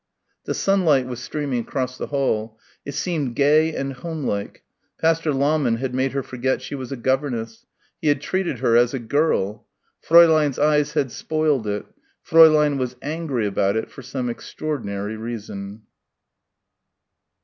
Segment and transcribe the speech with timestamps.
[0.45, 2.57] The sunlight was streaming across the hall.
[2.85, 4.63] It seemed gay and home like.
[4.99, 7.67] Pastor Lahmann had made her forget she was a governess.
[8.01, 9.67] He had treated her as a girl.
[10.03, 11.85] Fräulein's eyes had spoiled it.
[12.27, 15.83] Fräulein was angry about it for some extraordinary reason.